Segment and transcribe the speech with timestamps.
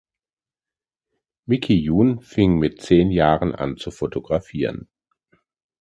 [1.45, 4.89] Miki Jun fing mit zehn Jahren an zu fotografieren.